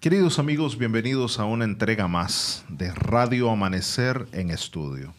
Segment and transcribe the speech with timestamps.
[0.00, 5.12] Queridos amigos, bienvenidos a una entrega más de Radio Amanecer en Estudio.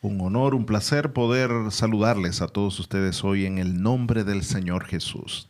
[0.00, 4.84] Un honor, un placer poder saludarles a todos ustedes hoy en el nombre del Señor
[4.84, 5.48] Jesús.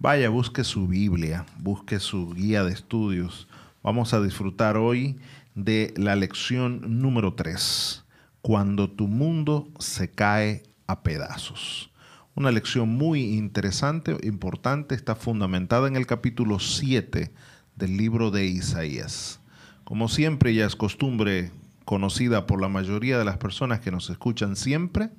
[0.00, 3.46] Vaya, busque su Biblia, busque su guía de estudios.
[3.84, 5.20] Vamos a disfrutar hoy
[5.54, 8.04] de la lección número 3,
[8.40, 11.92] cuando tu mundo se cae a pedazos.
[12.34, 17.30] Una lección muy interesante, importante, está fundamentada en el capítulo 7
[17.76, 19.40] del libro de Isaías.
[19.84, 21.50] Como siempre ya es costumbre
[21.84, 25.10] conocida por la mayoría de las personas que nos escuchan siempre,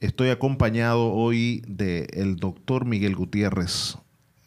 [0.00, 3.98] estoy acompañado hoy del doctor Miguel Gutiérrez,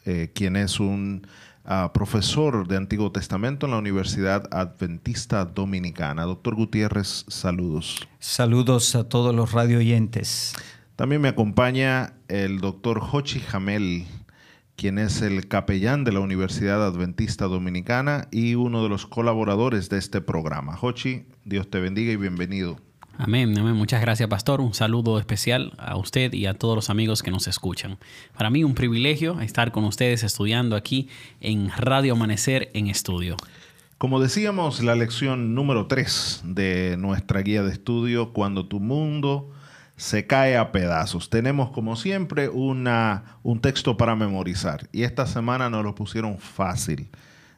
[0.04, 1.26] eh, quien es un
[1.64, 6.24] ah, profesor de Antiguo Testamento en la Universidad Adventista Dominicana.
[6.24, 8.06] Doctor Gutiérrez, saludos.
[8.18, 10.54] Saludos a todos los radio oyentes.
[10.96, 14.04] También me acompaña el doctor Hochi Jamel,
[14.78, 19.98] quien es el capellán de la Universidad Adventista Dominicana y uno de los colaboradores de
[19.98, 20.78] este programa.
[20.80, 22.78] Hochi, Dios te bendiga y bienvenido.
[23.18, 23.74] Amén, amén.
[23.74, 24.60] Muchas gracias, pastor.
[24.60, 27.98] Un saludo especial a usted y a todos los amigos que nos escuchan.
[28.36, 31.08] Para mí un privilegio estar con ustedes estudiando aquí
[31.40, 33.36] en Radio Amanecer en estudio.
[33.98, 39.50] Como decíamos, la lección número 3 de nuestra guía de estudio, Cuando tu mundo
[39.98, 41.28] se cae a pedazos.
[41.28, 47.10] Tenemos como siempre una, un texto para memorizar y esta semana nos lo pusieron fácil.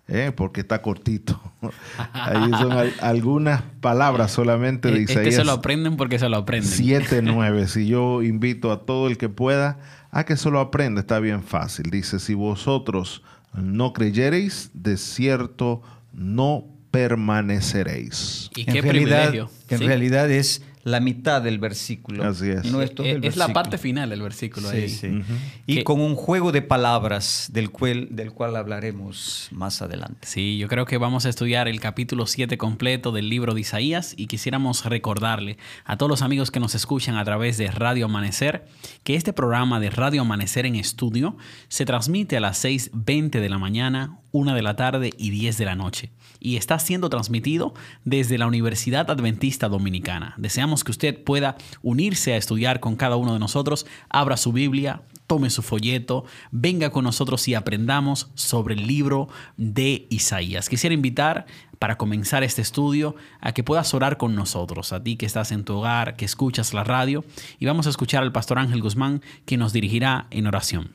[0.08, 0.32] ¿eh?
[0.34, 1.40] porque está cortito.
[2.12, 5.26] Ahí son algunas palabras solamente de Isaías.
[5.28, 6.68] Este se lo aprenden porque se lo aprenden.
[6.68, 7.68] 7, 9.
[7.68, 9.78] Si yo invito a todo el que pueda
[10.10, 11.90] a que se lo aprenda, está bien fácil.
[11.90, 18.50] Dice, si vosotros no creyereis, de cierto no permaneceréis.
[18.56, 19.34] ¿Y qué en realidad,
[19.68, 22.24] En realidad es la mitad del versículo.
[22.24, 22.64] Así es.
[22.64, 24.88] es, la parte final del versículo ahí.
[24.88, 25.22] Sí.
[25.66, 30.26] Y con un juego de palabras del cual, del cual hablaremos más adelante.
[30.26, 34.14] Sí, yo creo que vamos a estudiar el capítulo 7 completo del libro de Isaías
[34.16, 38.64] y quisiéramos recordarle a todos los amigos que nos escuchan a través de Radio Amanecer
[39.04, 41.36] que este programa de Radio Amanecer en estudio
[41.68, 45.64] se transmite a las 6.20 de la mañana, 1 de la tarde y 10 de
[45.64, 46.10] la noche
[46.40, 47.74] y está siendo transmitido
[48.04, 50.34] desde la Universidad Adventista Dominicana.
[50.38, 55.02] Deseamos que usted pueda unirse a estudiar con cada uno de nosotros, abra su Biblia,
[55.26, 60.68] tome su folleto, venga con nosotros y aprendamos sobre el libro de Isaías.
[60.68, 61.46] Quisiera invitar
[61.78, 65.64] para comenzar este estudio a que puedas orar con nosotros, a ti que estás en
[65.64, 67.24] tu hogar, que escuchas la radio,
[67.58, 70.90] y vamos a escuchar al pastor Ángel Guzmán, que nos dirigirá en oración.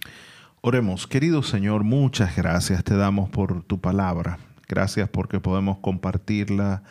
[0.67, 4.39] Oremos, querido Señor, muchas gracias te damos por tu palabra.
[4.67, 6.81] Gracias porque podemos compartirla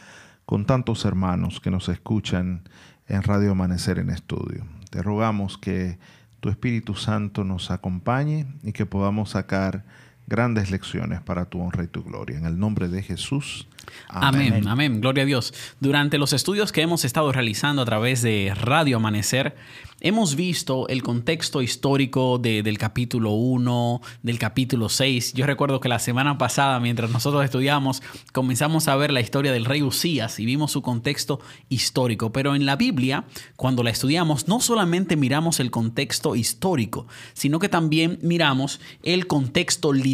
[0.46, 2.62] con tantos hermanos que nos escuchan
[3.08, 4.64] en Radio Amanecer en Estudio.
[4.90, 5.98] Te rogamos que
[6.38, 9.82] tu Espíritu Santo nos acompañe y que podamos sacar
[10.26, 12.38] grandes lecciones para tu honra y tu gloria.
[12.38, 13.66] En el nombre de Jesús.
[14.08, 14.66] Amén.
[14.66, 15.52] amén, Gloria a Dios.
[15.80, 19.56] Durante los estudios que hemos estado realizando a través de Radio Amanecer,
[20.00, 25.32] hemos visto el contexto histórico del capítulo 1, del capítulo 6.
[25.32, 28.02] Yo recuerdo que la semana pasada, mientras nosotros estudiamos,
[28.32, 32.32] comenzamos a ver la historia del rey Usías y vimos su contexto histórico.
[32.32, 33.24] Pero en la Biblia,
[33.56, 39.92] cuando la estudiamos, no solamente miramos el contexto histórico, sino que también miramos el contexto
[39.92, 40.13] literario,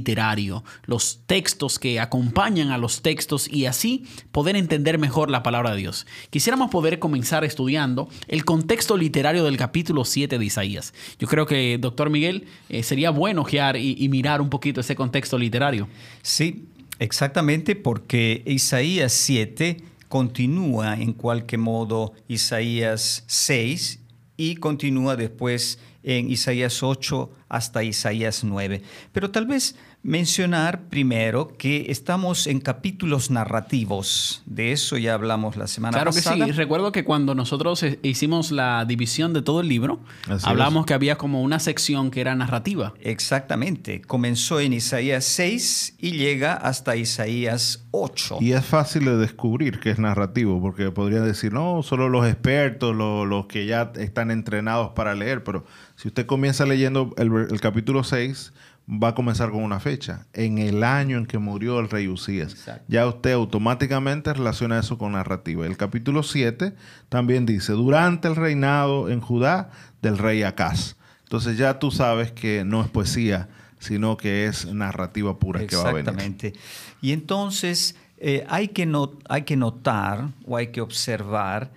[0.84, 5.78] los textos que acompañan a los textos y así poder entender mejor la palabra de
[5.78, 6.06] Dios.
[6.30, 10.92] Quisiéramos poder comenzar estudiando el contexto literario del capítulo capítulo 7 de Isaías.
[11.18, 15.38] Yo creo que, doctor Miguel, eh, sería bueno ojear y, mirar un poquito ese contexto
[15.38, 15.88] literario.
[16.22, 16.66] Sí,
[16.98, 19.78] exactamente, porque Isaías 7
[20.08, 24.00] continúa en cualquier modo Isaías 6
[24.36, 28.82] y continúa después en Isaías 8 hasta Isaías 9.
[29.12, 34.42] Pero tal vez mencionar primero que estamos en capítulos narrativos.
[34.46, 36.34] De eso ya hablamos la semana pasada.
[36.36, 36.56] Claro que sí.
[36.56, 40.00] Recuerdo que cuando nosotros eh, hicimos la división de todo el libro,
[40.42, 42.94] hablamos que había como una sección que era narrativa.
[43.00, 44.00] Exactamente.
[44.00, 48.38] Comenzó en Isaías 6 y llega hasta Isaías 8.
[48.40, 52.96] Y es fácil de descubrir que es narrativo, porque podría decir, no, solo los expertos,
[52.96, 55.64] los, que ya están entrenados para leer, pero
[55.96, 58.52] si usted comienza leyendo el, el capítulo 6,
[58.90, 62.56] va a comenzar con una fecha, en el año en que murió el rey Usías.
[62.88, 65.64] Ya usted automáticamente relaciona eso con narrativa.
[65.64, 66.74] El capítulo 7
[67.08, 69.70] también dice, durante el reinado en Judá
[70.02, 70.96] del rey Acaz.
[71.22, 73.48] Entonces ya tú sabes que no es poesía,
[73.78, 76.00] sino que es narrativa pura que va a venir.
[76.00, 76.54] Exactamente.
[77.00, 81.70] Y entonces eh, hay, que no, hay que notar o hay que observar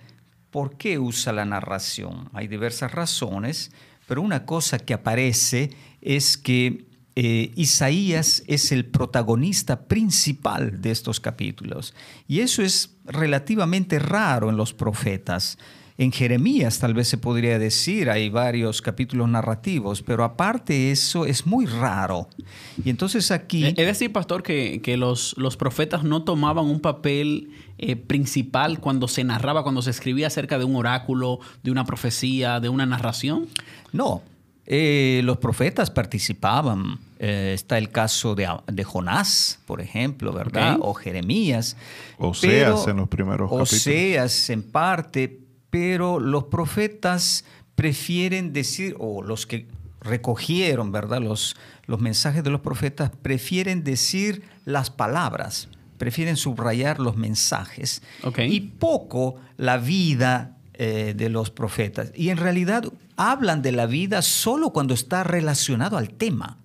[0.50, 2.28] por qué usa la narración.
[2.32, 3.70] Hay diversas razones,
[4.08, 5.70] pero una cosa que aparece
[6.00, 6.84] es que
[7.16, 11.94] eh, Isaías es el protagonista principal de estos capítulos.
[12.26, 15.58] Y eso es relativamente raro en los profetas.
[15.96, 21.46] En Jeremías tal vez se podría decir, hay varios capítulos narrativos, pero aparte eso es
[21.46, 22.28] muy raro.
[22.84, 23.64] Y entonces aquí...
[23.64, 29.22] Es decir, pastor, que, los, los, profetas no tomaban un papel eh, principal cuando se
[29.22, 33.46] narraba, cuando se escribía acerca de un oráculo, de una profecía, de una narración.
[33.92, 34.22] No,
[34.66, 36.98] eh, los profetas participaban.
[37.18, 40.78] Eh, está el caso de, Jonás, por ejemplo, ¿verdad?
[40.80, 41.76] O Jeremías.
[42.18, 43.72] Oseas en los primeros capítulos.
[43.72, 45.40] Oseas en parte,
[45.70, 47.44] pero los profetas
[47.74, 49.66] prefieren decir, o los que
[50.00, 51.20] recogieron, ¿verdad?
[51.20, 51.56] Los,
[51.86, 55.68] los mensajes de los profetas prefieren decir las palabras,
[55.98, 58.02] prefieren subrayar los mensajes
[58.36, 62.10] y poco la vida eh, de los profetas.
[62.16, 62.82] Y en realidad
[63.14, 66.58] hablan de la vida solo cuando está relacionado al tema.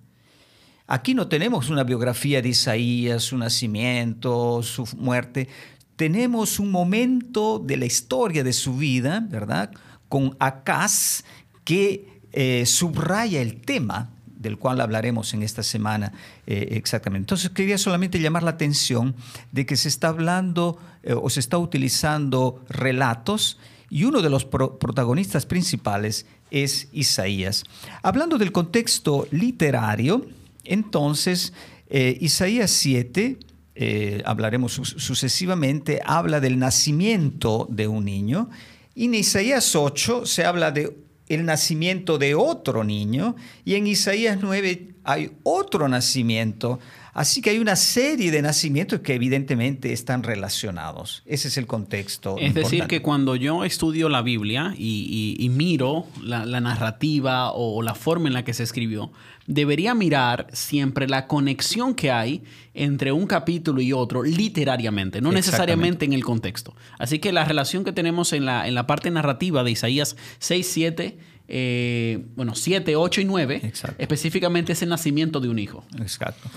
[0.88, 5.46] Aquí no tenemos una biografía de Isaías, su nacimiento, su muerte.
[5.94, 9.70] Tenemos un momento de la historia de su vida, ¿verdad?
[10.08, 11.22] Con Acaz
[11.62, 16.12] que eh, subraya el tema del cual hablaremos en esta semana
[16.48, 17.22] eh, exactamente.
[17.22, 19.14] Entonces quería solamente llamar la atención
[19.52, 20.80] de que se está hablando
[21.22, 23.56] o se está utilizando relatos
[23.90, 27.64] y uno de los protagonistas principales es Isaías.
[28.02, 30.24] Hablando del contexto literario,
[30.64, 31.52] entonces
[31.88, 33.38] eh, Isaías 7,
[33.74, 38.48] eh, hablaremos sucesivamente, habla del nacimiento de un niño,
[38.94, 40.96] y en Isaías 8 se habla de
[41.28, 46.78] el nacimiento de otro niño, y en Isaías 9 hay otro nacimiento
[47.12, 51.22] Así que hay una serie de nacimientos que evidentemente están relacionados.
[51.26, 52.36] Ese es el contexto.
[52.38, 58.28] Es decir, que cuando yo estudio la Biblia y, miro la, narrativa o la forma
[58.28, 59.10] en la que se escribió,
[59.46, 66.04] debería mirar siempre la conexión que hay entre un capítulo y otro literariamente, no necesariamente
[66.04, 66.74] en el contexto.
[66.98, 70.70] Así que la relación que tenemos en la, en la parte narrativa de Isaías 6,
[70.70, 71.18] 7,
[71.48, 75.84] eh, bueno, 7, 8 y 9, específicamente es el nacimiento de un hijo.
[75.98, 76.48] Exacto.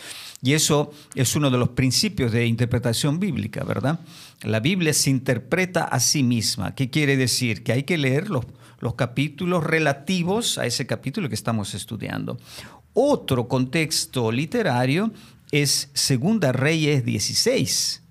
[0.43, 4.01] Y eso es uno de los principios de interpretación bíblica, ¿verdad?
[4.41, 6.75] La Biblia se interpreta a sí misma.
[6.75, 7.63] ¿Qué quiere decir?
[7.63, 8.45] Que hay que leer los,
[8.81, 12.37] los capítulos relativos a ese capítulo que estamos estudiando.
[12.93, 15.13] Otro contexto literario
[15.51, 18.01] es Segunda Reyes 16,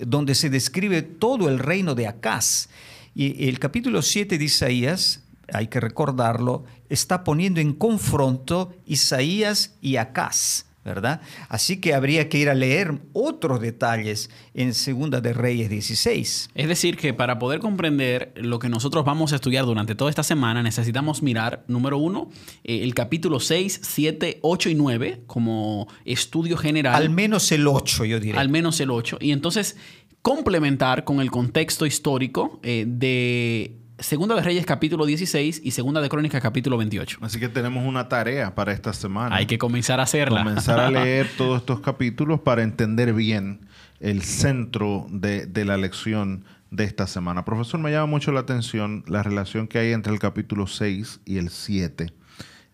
[0.00, 2.70] donde se describe todo el reino de Acaz.
[3.14, 5.20] Y el capítulo 7 de Isaías,
[5.52, 10.64] hay que recordarlo, está poniendo en confronto Isaías y Acaz.
[10.86, 11.20] ¿Verdad?
[11.48, 16.50] Así que habría que ir a leer otros detalles en Segunda de Reyes 16.
[16.54, 20.22] Es decir, que para poder comprender lo que nosotros vamos a estudiar durante toda esta
[20.22, 22.30] semana, necesitamos mirar, número uno,
[22.64, 26.94] eh, el capítulo 6, 7, 8 y 9 como estudio general.
[26.94, 28.40] Al menos el 8, yo diría.
[28.40, 29.18] Al menos el 8.
[29.20, 29.76] Y entonces
[30.22, 36.10] complementar con el contexto histórico eh, de Segunda de Reyes capítulo 16 y Segunda de
[36.10, 37.18] Crónicas capítulo 28.
[37.22, 39.34] Así que tenemos una tarea para esta semana.
[39.34, 40.44] Hay que comenzar a hacerla.
[40.44, 43.60] Comenzar a leer todos estos capítulos para entender bien
[44.00, 47.46] el centro de, la lección de esta semana.
[47.46, 51.38] Profesor, me llama mucho la atención la relación que hay entre el capítulo 6 y
[51.38, 52.12] el 7.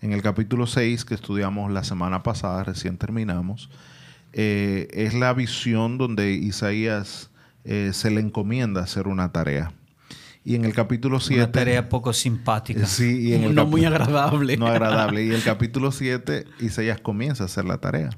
[0.00, 3.70] En el capítulo 6 que estudiamos la semana pasada, recién terminamos,
[4.32, 7.30] eh, es la visión donde Isaías
[7.64, 9.72] eh, se le encomienda hacer una tarea.
[10.44, 11.42] Y en el capítulo 7...
[11.42, 12.86] Una tarea poco simpática.
[12.86, 14.56] Sí, y en el no muy agradable.
[14.56, 15.24] No agradable.
[15.24, 18.10] Y el capítulo 7, Isaías comienza a hacer la tarea.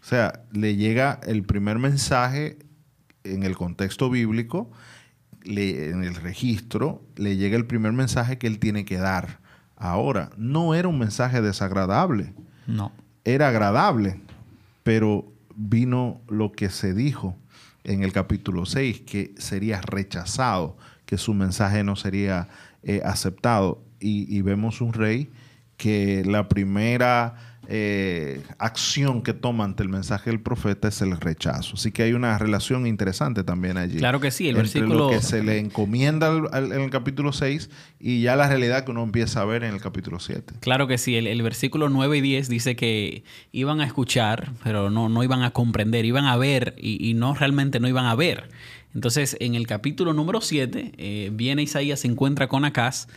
[0.00, 2.58] O sea, le llega el primer mensaje
[3.24, 4.70] en el contexto bíblico,
[5.44, 9.40] en el registro, le llega el primer mensaje que él tiene que dar.
[9.76, 12.34] Ahora, no era un mensaje desagradable.
[12.66, 12.92] No.
[13.24, 14.20] Era agradable,
[14.82, 17.36] pero vino lo que se dijo
[17.82, 20.76] en el capítulo 6, que sería rechazado
[21.06, 22.48] que su mensaje no sería
[22.82, 23.82] eh, aceptado.
[24.00, 25.30] Y, vemos un rey
[25.78, 27.36] que la primera
[27.68, 31.76] eh, acción que toma ante el mensaje del profeta es el rechazo.
[31.76, 33.96] Así que hay una relación interesante también allí.
[33.96, 34.94] Claro que sí, el versículo...
[34.94, 39.02] Lo que se le encomienda en el capítulo 6 y ya la realidad que uno
[39.02, 40.56] empieza a ver en el capítulo 7.
[40.60, 45.08] Claro que sí, el, versículo 9 y 10 dice que iban a escuchar, pero no,
[45.08, 48.50] no iban a comprender, iban a ver y, y no realmente no iban a ver.
[48.94, 53.08] Entonces, en el capítulo número 7, eh, viene Isaías, se encuentra con Acaz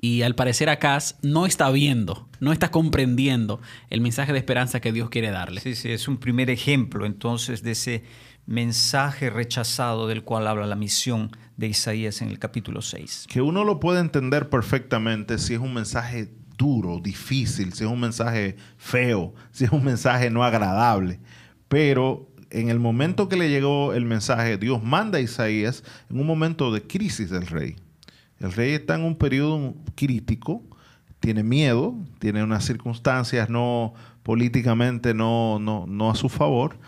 [0.00, 3.60] y al parecer Acaz no está viendo, no está comprendiendo
[3.90, 5.60] el mensaje de esperanza que Dios quiere darle.
[5.60, 8.04] Sí, sí, es un primer ejemplo entonces de ese
[8.46, 13.26] mensaje rechazado del cual habla la misión de Isaías en el capítulo 6.
[13.28, 18.00] Que uno lo puede entender perfectamente si es un mensaje duro, difícil, si es un
[18.00, 21.20] mensaje feo, si es un mensaje no agradable.
[21.68, 26.26] Pero en el momento que le llegó el mensaje, Dios manda a Isaías en un
[26.26, 27.76] momento de crisis del rey.
[28.38, 30.62] El rey está en un periodo crítico,
[31.20, 36.78] tiene miedo, tiene unas circunstancias no políticamente no, no, no a su favor,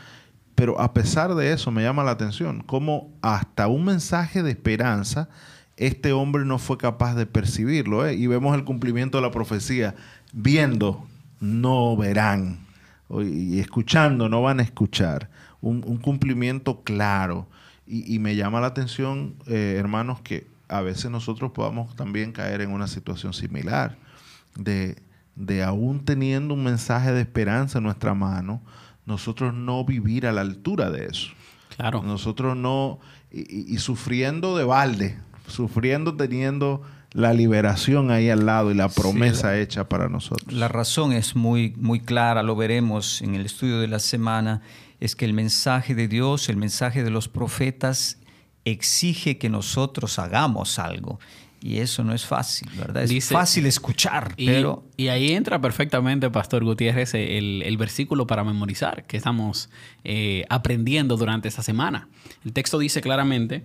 [0.54, 5.28] pero a pesar de eso me llama la atención cómo hasta un mensaje de esperanza
[5.76, 8.06] este hombre no fue capaz de percibirlo.
[8.06, 8.14] ¿eh?
[8.14, 9.94] Y vemos el cumplimiento de la profecía.
[10.32, 11.04] Viendo,
[11.40, 12.58] no verán.
[13.20, 15.28] Y escuchando, no van a escuchar.
[15.60, 17.46] Un, cumplimiento claro.
[17.86, 22.70] Y, me llama la atención, eh, hermanos, que a veces nosotros podamos también caer en
[22.70, 23.98] una situación similar.
[24.56, 24.96] De,
[25.34, 28.62] de aún teniendo un mensaje de esperanza en nuestra mano,
[29.04, 31.32] nosotros no vivir a la altura de eso.
[31.76, 32.02] Claro.
[32.02, 33.00] Nosotros no,
[33.30, 39.58] y, y sufriendo de balde, sufriendo teniendo la liberación ahí al lado y la promesa
[39.58, 40.52] hecha para nosotros.
[40.52, 44.62] La razón es muy, muy clara, lo veremos en el estudio de la semana,
[45.00, 48.18] es que el mensaje de Dios, el mensaje de los profetas,
[48.64, 51.18] exige que nosotros hagamos algo.
[51.60, 53.04] Y eso no es fácil, ¿verdad?
[53.04, 54.84] Es fácil escuchar, y, pero...
[54.96, 59.70] Y ahí entra perfectamente, Pastor Gutiérrez, el, versículo para memorizar que estamos
[60.02, 62.08] eh, aprendiendo durante esta semana.
[62.44, 63.64] El texto dice claramente,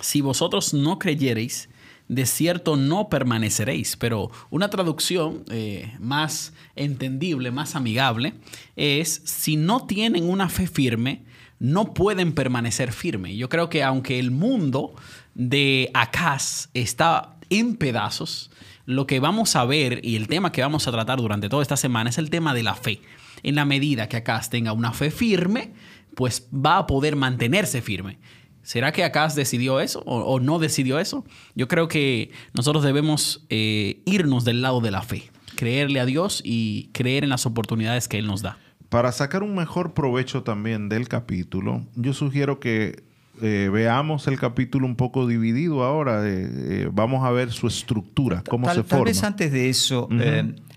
[0.00, 1.68] si vosotros no creyereis,
[2.08, 3.96] de cierto no permaneceréis.
[3.96, 8.34] Pero una traducción eh, más entendible, más amigable,
[8.76, 11.22] es si no tienen una fe firme,
[11.58, 13.36] no pueden permanecer firme.
[13.36, 14.94] Yo creo que aunque el mundo
[15.34, 18.50] de Acaz está en pedazos,
[18.86, 21.76] lo que vamos a ver y el tema que vamos a tratar durante toda esta
[21.76, 23.02] semana es el tema de la fe.
[23.42, 25.74] En la medida que Acaz tenga una fe firme,
[26.14, 28.18] pues va a poder mantenerse firme.
[28.62, 31.24] ¿Será que Acaz decidió eso o, no decidió eso?
[31.54, 36.42] Yo creo que nosotros debemos eh, irnos del lado de la fe, creerle a Dios
[36.44, 38.58] y creer en las oportunidades que Él nos da.
[38.88, 43.04] Para sacar un mejor provecho también del capítulo, yo sugiero que
[43.40, 46.22] eh, veamos el capítulo un poco dividido ahora.
[46.24, 48.88] Eh, vamos a ver su estructura, cómo se forma.
[48.88, 50.08] Tal vez antes de eso,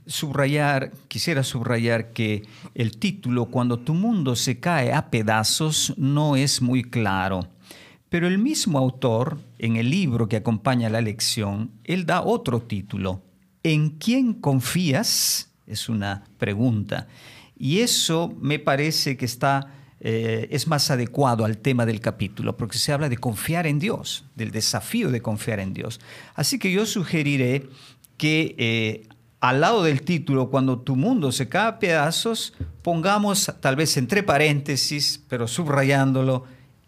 [0.05, 2.43] subrayar, quisiera subrayar que
[2.75, 7.47] el título, Cuando tu mundo se cae a pedazos, no es muy claro.
[8.11, 13.21] Pero el mismo autor, en el libro que acompaña la lección, él da otro título.
[13.63, 15.49] ¿En quién confías?
[15.65, 17.07] Es una pregunta.
[17.57, 22.77] Y eso me parece que está, eh, es más adecuado al tema del capítulo, porque
[22.77, 26.01] se habla de confiar en Dios, del desafío de confiar en Dios.
[26.35, 27.69] Así que yo sugeriré
[28.17, 29.07] que eh,
[29.39, 34.21] al lado del título, cuando tu mundo se cae a pedazos, pongamos tal vez entre
[34.21, 36.43] paréntesis, pero subrayándolo,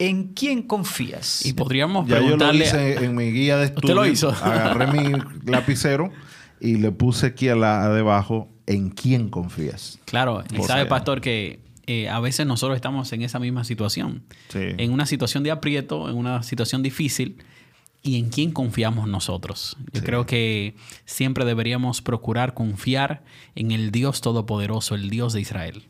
[0.10, 1.46] ¿En quién confías?
[1.46, 2.66] Y podríamos preguntarle...
[2.66, 3.96] Yo lo hice en mi guía de estudio.
[3.96, 4.30] ¿Usted lo hizo?
[4.30, 5.14] Agarré mi
[5.46, 6.12] lapicero
[6.60, 10.00] y le puse aquí a la, debajo, ¿en quién confías?
[10.06, 10.44] Claro.
[10.52, 14.24] Y sabe, pastor, que eh, a veces nosotros estamos en esa misma situación.
[14.54, 17.38] En una situación de aprieto, en una situación difícil.
[18.06, 19.78] ¿Y en quién confiamos nosotros?
[19.94, 23.24] Yo creo que siempre deberíamos procurar confiar
[23.56, 25.88] en el Dios Todopoderoso, el Dios de Israel.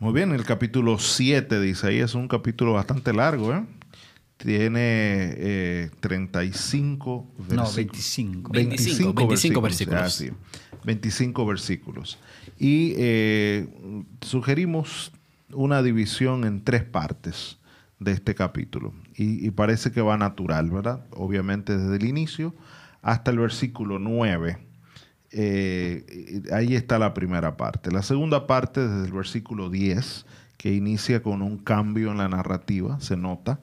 [0.00, 3.62] Muy bien, el capítulo 7 de Isaías es un capítulo bastante largo, ¿eh?
[4.38, 7.70] Tiene 35 versículos.
[7.70, 8.50] No, 25.
[8.50, 10.24] 25, 25 versículos.
[10.84, 12.18] 25 versículos.
[12.58, 13.68] Y eh,
[14.22, 15.12] sugerimos
[15.52, 17.58] una división en tres partes
[17.98, 18.94] de este capítulo.
[19.14, 21.04] Y, y, parece que va natural, ¿verdad?
[21.10, 22.54] Obviamente desde el inicio
[23.02, 24.69] hasta el versículo 9
[25.32, 27.90] eh, ahí está la primera parte.
[27.90, 33.00] La segunda parte, desde el versículo 10, que inicia con un cambio en la narrativa,
[33.00, 33.60] se nota,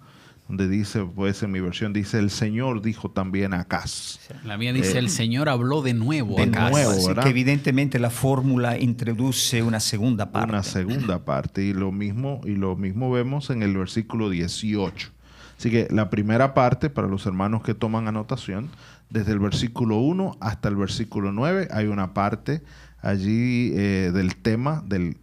[0.48, 4.20] donde dice, pues en mi versión dice, el Señor dijo también a Acaz.
[4.46, 6.38] La mía dice, el Señor habló de nuevo.
[6.38, 7.24] De nuevo, ¿verdad?
[7.24, 10.50] que evidentemente la fórmula introduce una segunda parte.
[10.50, 11.64] Una segunda parte.
[11.64, 15.17] Y lo mismo, y lo mismo vemos en el versículo 18.
[15.58, 18.70] Así que la primera parte, para los hermanos que toman anotación,
[19.10, 22.62] desde el versículo 1 hasta el versículo 9 hay una parte
[23.02, 25.18] allí eh, del tema del,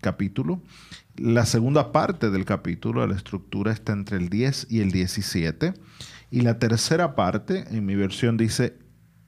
[0.00, 0.62] capítulo.
[1.16, 5.74] La segunda parte del capítulo, la estructura está entre el 10 y el 17.
[6.30, 8.78] Y la tercera parte, en mi versión, dice,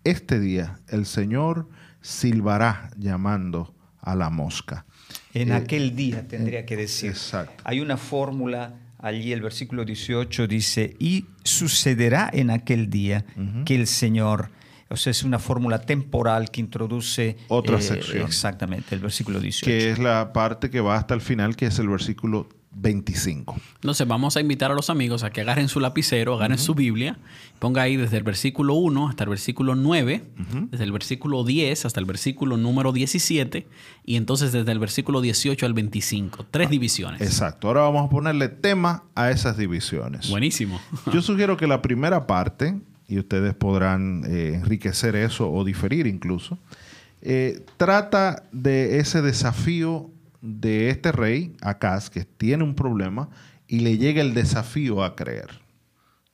[0.04, 1.68] este día el Señor
[2.00, 4.87] silbará llamando a la mosca.
[5.32, 7.11] En eh, aquel día tendría que decir.
[7.11, 7.62] Exacto.
[7.64, 13.25] Hay una fórmula allí el versículo 18 dice, y sucederá en aquel día
[13.66, 14.50] que el Señor,
[14.88, 17.37] o sea, es una fórmula temporal que introduce...
[17.49, 18.26] Otra eh, sección.
[18.26, 19.66] Exactamente, el versículo 18.
[19.66, 23.56] Que es la parte que va hasta el final, que es el versículo 25.
[23.76, 27.18] Entonces vamos a invitar a los amigos a que agarren su lapicero, agarren su Biblia,
[27.58, 30.24] ponga ahí desde el versículo 1 hasta el versículo 9,
[30.70, 33.66] desde el versículo 10 hasta el versículo número 17
[34.04, 36.46] y entonces desde el versículo 18 al 25.
[36.50, 37.20] Tres divisiones.
[37.20, 37.68] Exacto.
[37.68, 40.28] Ahora vamos a ponerle tema a esas divisiones.
[40.28, 40.80] Buenísimo.
[41.12, 42.78] Yo sugiero que la primera parte,
[43.08, 46.58] y ustedes podrán eh, enriquecer eso o diferir incluso,
[47.26, 50.10] eh, trata de ese desafío
[50.44, 53.30] de este rey, Acaz, que tiene un problema
[53.66, 55.48] y le llega el desafío a creer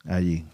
[0.05, 0.45] allí.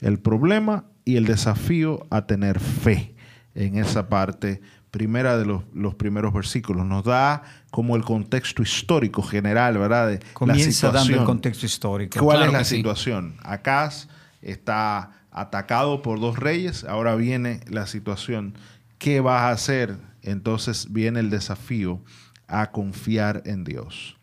[0.00, 3.16] El problema y el desafío a tener fe
[3.56, 4.60] en esa parte
[4.92, 6.86] primera de los, primeros versículos.
[6.86, 10.08] Nos da como el contexto histórico general, ¿verdad?
[10.08, 12.20] De Comienza dando el contexto histórico.
[12.20, 13.34] ¿Cuál es la situación?
[13.42, 14.06] Acaz
[14.40, 18.54] está atacado por dos reyes, ahora viene la situación.
[18.98, 19.98] ¿Qué vas a hacer?
[20.22, 22.00] Entonces viene el desafío
[22.48, 24.16] a confiar en Dios.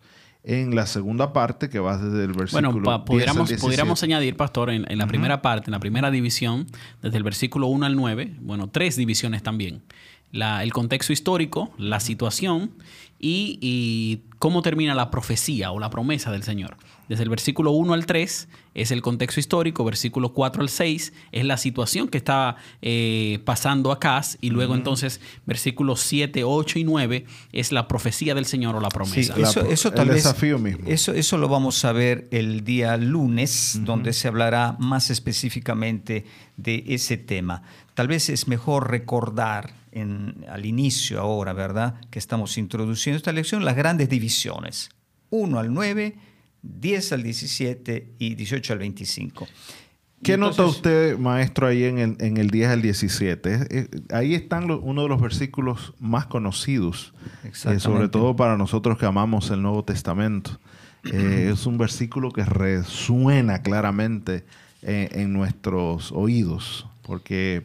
[0.43, 5.05] En la segunda parte, que va desde el versículo Bueno, pudiéramos, añadir, pastor, en, la
[5.05, 6.65] primera parte, en la primera división,
[7.03, 9.83] desde el versículo 1 al 9, bueno, tres divisiones también.
[10.31, 12.71] La, el contexto histórico, la situación
[13.19, 16.75] y, y cómo termina la profecía o la promesa del Señor.
[17.07, 21.45] Desde el versículo 1 al 3 es el contexto histórico, versículo 4 al 6 es
[21.45, 27.25] la situación que está eh, pasando acá y luego entonces versículos 7, 8 y 9
[27.53, 29.35] es la profecía del Señor o la promesa.
[29.35, 30.87] Sí, eso, tal el desafío mismo.
[30.87, 36.25] Eso, eso lo vamos a ver el día lunes, donde se hablará más específicamente
[36.57, 37.61] de ese tema.
[37.93, 41.95] Tal vez es mejor recordar en, al inicio ahora, ¿verdad?
[42.09, 44.30] Que estamos introduciendo esta lección, las grandes divisiones.
[45.29, 46.15] 1 al 9
[46.63, 49.47] 10 al 17 y 18 al 25.
[50.23, 53.89] ¿Qué nota usted, maestro, ahí en el, en el 10 al 17?
[54.11, 59.49] ahí están uno de los versículos más conocidos, eh, sobre todo para nosotros que amamos
[59.49, 60.59] el Nuevo Testamento.
[61.11, 64.45] Eh, es un versículo que resuena claramente
[64.83, 67.63] eh, en nuestros oídos, porque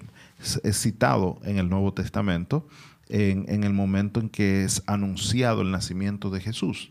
[0.63, 2.67] es, citado en el Nuevo Testamento
[3.09, 6.91] en, en el momento en que es anunciado el nacimiento de Jesús.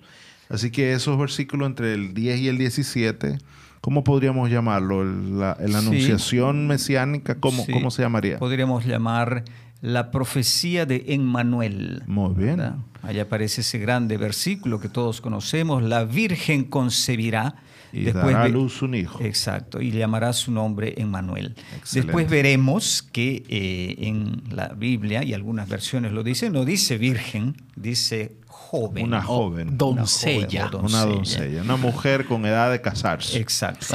[0.49, 3.39] Así que esos versículos entre el 10 y el 17,
[3.81, 5.03] ¿cómo podríamos llamarlo?
[5.03, 8.37] La, anunciación mesiánica, ¿cómo, ¿cómo se llamaría?
[8.37, 9.43] Podríamos llamar
[9.81, 12.03] la profecía de Emmanuel.
[12.07, 12.61] Muy bien.
[13.01, 17.55] Allá aparece ese grande versículo que todos conocemos, la Virgen concebirá.
[17.95, 19.23] Y después dará a luz un hijo.
[19.23, 21.55] Exacto, y llamará su nombre Emmanuel.
[21.91, 27.55] Después veremos que eh, en la Biblia, y algunas versiones lo dicen, no dice virgen,
[27.75, 28.37] dice
[28.71, 29.77] una joven.
[29.77, 30.69] Doncella.
[30.73, 31.61] Una, doncella.
[31.61, 33.39] Una mujer con edad de casarse.
[33.39, 33.87] Exacto.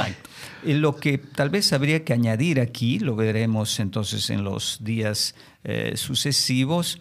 [0.63, 5.93] Lo que tal vez habría que añadir aquí, lo veremos entonces en los días eh,
[5.95, 6.99] sucesivos,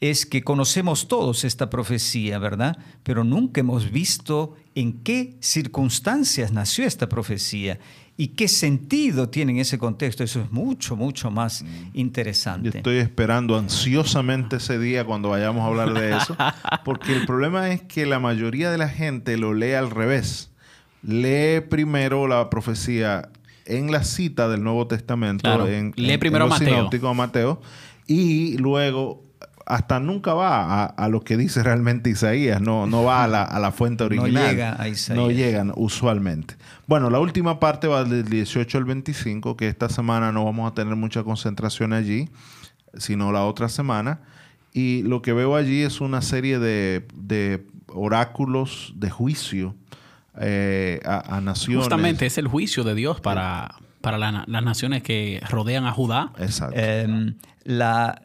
[0.00, 2.78] es que conocemos todos esta profecía, ¿verdad?
[3.02, 7.78] Pero nunca hemos visto en qué circunstancias nació esta profecía
[8.16, 10.22] y qué sentido tiene en ese contexto.
[10.22, 11.66] Eso es mucho, mucho más mm.
[11.94, 12.70] interesante.
[12.70, 16.36] Yo estoy esperando ansiosamente ese día cuando vayamos a hablar de eso,
[16.84, 20.50] porque el problema es que la mayoría de la gente lo lee al revés.
[21.02, 23.28] Lee primero la profecía
[23.66, 27.14] en la cita del Nuevo Testamento, en, lee primero Mateo.
[27.14, 27.62] Mateo,
[28.06, 29.23] y luego
[29.66, 34.04] hasta nunca va a, lo que dice realmente Isaías, no, no va a la, fuente
[34.04, 34.32] original.
[34.32, 35.22] No llega a Isaías.
[35.22, 36.56] No llegan usualmente.
[36.86, 40.74] Bueno, la última parte va del 18 al 25, que esta semana no vamos a
[40.74, 42.28] tener mucha concentración allí,
[42.96, 44.20] sino la otra semana.
[44.72, 49.76] Y lo que veo allí es una serie de, oráculos de juicio
[50.40, 51.84] eh, a, naciones.
[51.84, 56.32] Justamente es el juicio de Dios para, para las naciones que rodean a Judá.
[56.38, 56.78] Exacto.
[56.78, 58.20] Em, la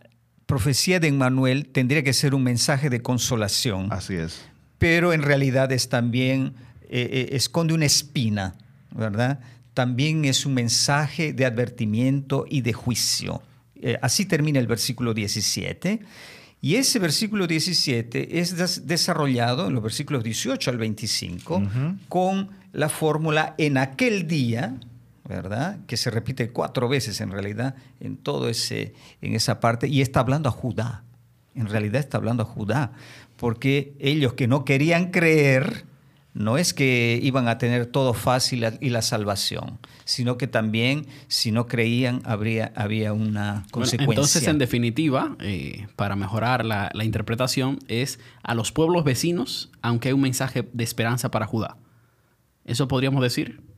[0.49, 3.93] profecía de Emmanuel tendría que ser un mensaje de consolación.
[3.93, 4.41] Así es.
[4.79, 6.55] Pero en realidad es también,
[6.89, 8.55] eh, eh, esconde una espina,
[8.89, 9.41] ¿verdad?
[9.75, 13.43] También es un mensaje de advertimiento y de juicio.
[13.75, 15.99] Eh, así termina el versículo 17.
[16.61, 21.61] Y ese versículo 17 es desarrollado en los versículos 18 al 25
[22.09, 24.75] con la fórmula en aquel día,
[25.29, 25.77] ¿verdad?
[25.85, 30.19] Que se repite cuatro veces en realidad en todo ese, en esa parte, y está
[30.21, 31.03] hablando a Judá.
[31.53, 32.93] En realidad está hablando a Judá,
[33.37, 35.85] porque ellos que no querían creer,
[36.33, 41.51] no es que iban a tener todo fácil y la salvación, sino que también si
[41.51, 44.11] no creían habría, había una consecuencia.
[44.11, 50.07] entonces, en definitiva, eh, para mejorar la, la interpretación, es a los pueblos vecinos, aunque
[50.07, 51.77] hay un mensaje de esperanza para Judá.
[52.65, 53.68] ¿Eso podríamos decir?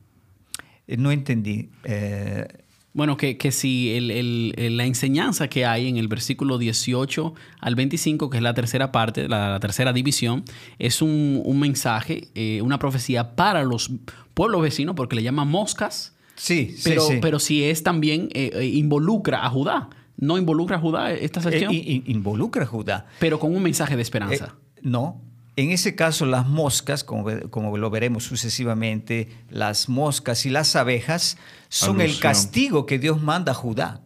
[0.86, 1.70] Eh, no entendí.
[1.84, 2.46] Eh,
[2.94, 8.36] Bueno, que, que si la enseñanza que hay en el versículo 18 al 25, que
[8.36, 10.44] es la tercera parte, la, tercera división,
[10.78, 13.90] es un, mensaje, eh, una profecía para los
[14.34, 16.14] pueblos vecinos, porque le llaman moscas.
[16.34, 19.88] Sí, pero, sí, Pero si es también, eh, involucra a Judá.
[20.18, 21.72] ¿No involucra a Judá esta sección?
[21.72, 23.06] involucra a Judá.
[23.18, 24.54] Pero con un mensaje de esperanza.
[24.82, 25.22] no,
[25.56, 31.36] en ese caso, las moscas, como, como, lo veremos sucesivamente, las moscas y las abejas
[31.68, 34.00] son el castigo que Dios manda a Judá.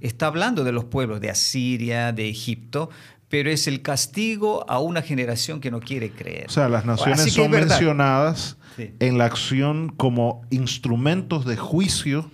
[0.00, 2.90] Está hablando de los pueblos de Asiria, de Egipto,
[3.28, 6.46] pero es el castigo a una generación que no quiere creer.
[6.46, 12.30] O sea, las naciones son mencionadas en la acción como instrumentos de juicio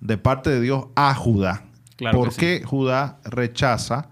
[0.00, 1.64] de parte de Dios a Judá.
[2.10, 4.08] porque Judá rechaza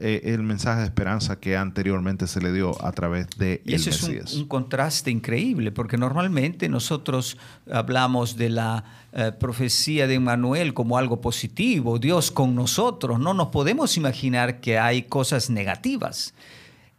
[0.00, 3.90] eh, el mensaje de esperanza que anteriormente se le dio a través de y ese
[3.90, 7.36] Es un, contraste increíble, porque normalmente nosotros
[7.68, 13.18] hablamos de la eh, profecía de Emmanuel como algo positivo, Dios con nosotros.
[13.18, 16.32] No nos podemos imaginar que hay cosas negativas.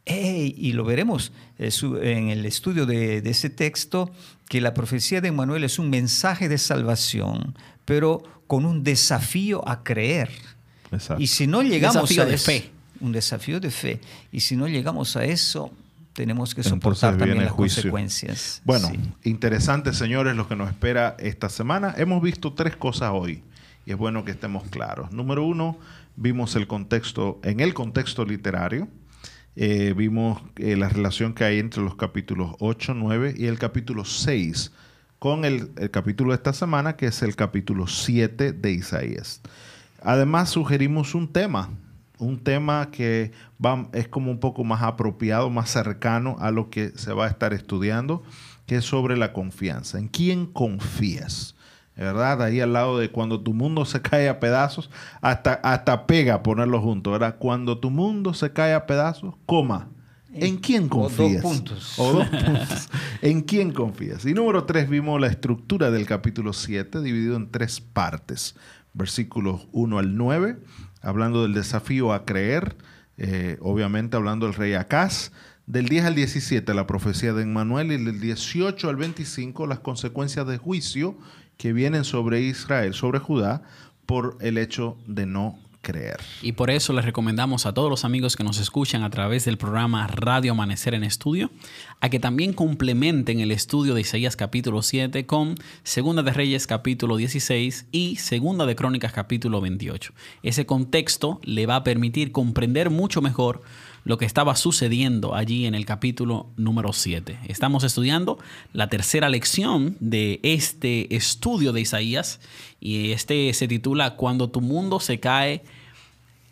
[0.05, 4.11] y lo veremos eh, en el estudio de, ese texto,
[4.49, 9.83] que la profecía de Emmanuel es un mensaje de salvación, pero con un desafío a
[9.83, 10.31] creer.
[11.17, 14.01] Y si no llegamos a de fe un desafío de fe.
[14.31, 15.71] Y si no llegamos a eso,
[16.13, 18.61] tenemos que soportar también las consecuencias.
[18.65, 18.91] Bueno,
[19.23, 21.93] interesante, señores, lo que nos espera esta semana.
[21.97, 23.43] Hemos visto tres cosas hoy
[23.85, 25.11] y es bueno que estemos claros.
[25.11, 25.77] Número uno,
[26.15, 28.87] vimos el contexto, en el contexto literario,
[29.55, 34.05] eh, vimos eh, la relación que hay entre los capítulos 8, 9 y el capítulo
[34.05, 34.71] 6,
[35.19, 39.41] con el, el capítulo de esta semana, que es el capítulo 7 de Isaías.
[40.01, 41.69] Además, sugerimos un tema
[42.19, 43.31] un tema que
[43.63, 47.29] va, es como un poco más apropiado, más cercano a lo que se va a
[47.29, 48.23] estar estudiando,
[48.65, 49.97] que es sobre la confianza.
[49.97, 51.55] ¿En quién confías?
[51.95, 52.41] ¿Verdad?
[52.43, 56.81] Ahí al lado de cuando tu mundo se cae a pedazos, hasta, hasta pega ponerlo
[56.81, 57.35] junto, ¿verdad?
[57.39, 59.89] Cuando tu mundo se cae a pedazos, coma.
[60.33, 61.43] ¿En quién confías?
[61.43, 61.99] O dos puntos.
[61.99, 62.89] O dos puntos.
[63.21, 64.25] ¿En quién confías?
[64.25, 68.55] Y número tres, vimos la estructura del capítulo 7, dividido en tres partes.
[68.93, 70.57] Versículos 1 al 9,
[71.01, 72.77] hablando del desafío a creer,
[73.17, 75.31] eh, obviamente hablando del rey Acaz.
[75.65, 80.47] Del 10 al 17 la profecía de Emmanuel y del 18 al 25 las consecuencias
[80.47, 81.15] de juicio
[81.57, 83.61] que vienen sobre Israel, sobre Judá,
[84.07, 86.17] por el hecho de no creer.
[86.41, 89.57] Y por eso les recomendamos a todos los amigos que nos escuchan a través del
[89.57, 91.51] programa Radio Amanecer en Estudio,
[92.01, 97.17] a que también complementen el estudio de Isaías capítulo 7 con Segunda de Reyes capítulo
[97.17, 100.13] 16 y Segunda de Crónicas capítulo 28.
[100.43, 103.61] Ese contexto le va a permitir comprender mucho mejor
[104.09, 107.41] lo que estaba sucediendo allí en el capítulo número 7.
[107.47, 108.39] Estamos estudiando
[108.73, 112.39] la tercera lección de este estudio de Isaías
[112.79, 115.61] y este se titula Cuando tu mundo se cae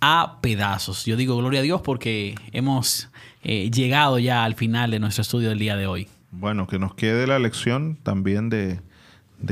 [0.01, 1.05] a pedazos.
[1.05, 3.09] Yo digo gloria a Dios porque hemos
[3.41, 6.07] eh, llegado ya al final de nuestro estudio del día de hoy.
[6.29, 8.81] Bueno, que nos quede la lección también de,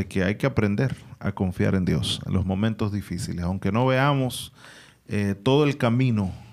[0.07, 4.53] que hay que aprender a confiar en Dios en los momentos difíciles, aunque no veamos
[5.07, 6.44] eh, todo el camino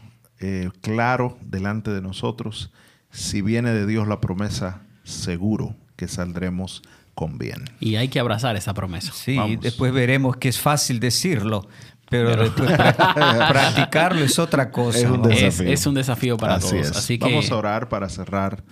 [0.42, 2.72] eh, claro delante de nosotros.
[3.11, 6.83] Si viene de Dios la promesa, seguro que saldremos
[7.14, 7.64] con bien.
[7.78, 9.12] Y hay que abrazar esa promesa.
[9.12, 11.68] Sí, después veremos que es fácil decirlo,
[12.11, 12.52] pero,
[13.48, 14.98] practicarlo es otra cosa.
[14.98, 16.90] Es un desafío, para todos.
[16.90, 17.24] Así que...
[17.26, 18.64] Vamos a orar para cerrar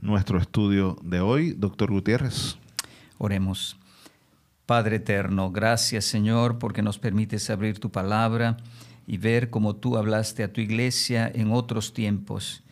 [0.00, 1.52] nuestro estudio de hoy.
[1.52, 2.56] Doctor Gutiérrez.
[3.18, 3.76] Oremos.
[4.66, 8.56] Padre eterno, gracias Señor porque nos permites abrir tu palabra
[9.12, 12.62] y ver cómo tú hablaste a tu iglesia en otros tiempos,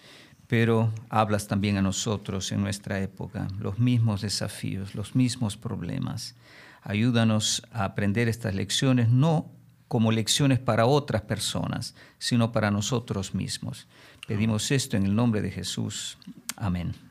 [0.46, 6.34] pero hablas también a nosotros en nuestra época, los mismos desafíos, los mismos problemas.
[6.80, 9.50] Ayúdanos a aprender estas lecciones, no
[9.86, 13.86] como lecciones para otras personas, sino para nosotros mismos.
[14.26, 16.16] Pedimos esto en el nombre de Jesús.
[16.56, 17.09] Amén.